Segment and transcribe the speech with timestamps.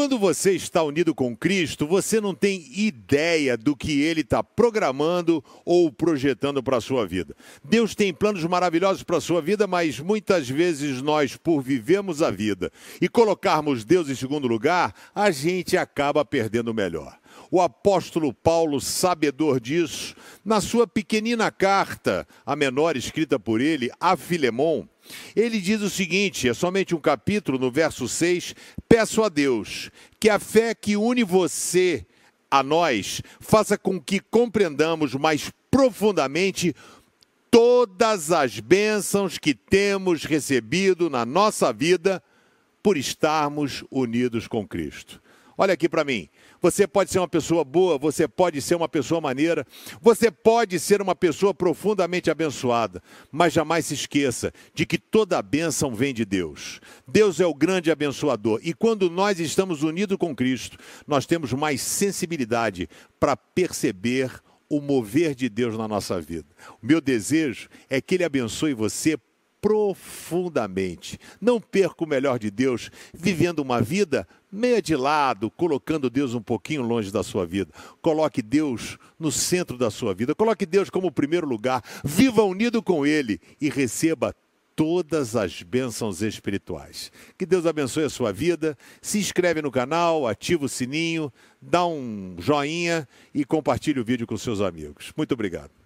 [0.00, 5.44] quando você está unido com Cristo, você não tem ideia do que Ele está programando
[5.62, 7.36] ou projetando para a sua vida.
[7.62, 12.30] Deus tem planos maravilhosos para a sua vida, mas muitas vezes nós, por vivermos a
[12.30, 17.18] vida e colocarmos Deus em segundo lugar, a gente acaba perdendo o melhor.
[17.50, 24.16] O apóstolo Paulo, sabedor disso, na sua pequenina carta, a menor escrita por ele, a
[24.16, 24.86] Filemon,
[25.34, 28.54] ele diz o seguinte: é somente um capítulo, no verso 6.
[28.88, 32.06] Peço a Deus que a fé que une você
[32.50, 36.74] a nós faça com que compreendamos mais profundamente
[37.50, 42.22] todas as bênçãos que temos recebido na nossa vida
[42.82, 45.20] por estarmos unidos com Cristo.
[45.56, 46.28] Olha aqui para mim.
[46.60, 49.66] Você pode ser uma pessoa boa, você pode ser uma pessoa maneira,
[50.00, 55.42] você pode ser uma pessoa profundamente abençoada, mas jamais se esqueça de que toda a
[55.42, 56.80] bênção vem de Deus.
[57.06, 60.76] Deus é o grande abençoador e quando nós estamos unidos com Cristo,
[61.06, 66.46] nós temos mais sensibilidade para perceber o mover de Deus na nossa vida.
[66.80, 69.18] O meu desejo é que Ele abençoe você
[69.60, 71.18] profundamente.
[71.40, 76.42] Não perca o melhor de Deus vivendo uma vida meia de lado, colocando Deus um
[76.42, 77.72] pouquinho longe da sua vida.
[78.02, 80.34] Coloque Deus no centro da sua vida.
[80.34, 81.82] Coloque Deus como primeiro lugar.
[82.04, 84.34] Viva unido com Ele e receba
[84.74, 87.12] todas as bênçãos espirituais.
[87.36, 88.76] Que Deus abençoe a sua vida.
[89.02, 91.30] Se inscreve no canal, ativa o sininho,
[91.60, 95.12] dá um joinha e compartilhe o vídeo com seus amigos.
[95.16, 95.79] Muito obrigado.